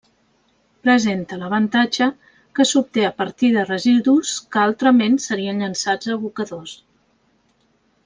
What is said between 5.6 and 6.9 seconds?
llençats a abocadors.